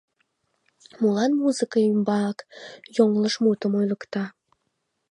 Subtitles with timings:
[0.99, 2.37] Молан музыка ӱмбак
[2.95, 4.23] йоҥылыш мутым ойлыкта?